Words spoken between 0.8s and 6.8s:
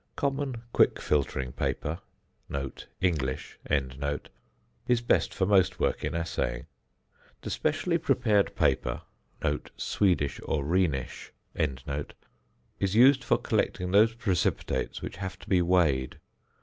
filtering paper (English) is best for most work in assaying.